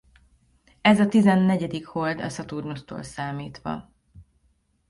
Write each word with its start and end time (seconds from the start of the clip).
Ez 0.81 0.99
a 0.99 1.07
tizennegyedik 1.07 1.85
hold 1.87 2.19
a 2.21 2.29
Szaturnusztól 2.29 3.03
számítva. 3.03 3.91